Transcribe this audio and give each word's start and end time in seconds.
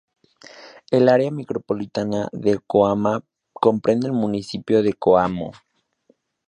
El 0.89 1.09
área 1.09 1.29
micropolitana 1.29 2.27
de 2.31 2.57
Coamo 2.57 3.21
comprende 3.53 4.07
el 4.07 4.13
municipio 4.13 4.81
de 4.81 4.93
Coamo. 4.93 5.51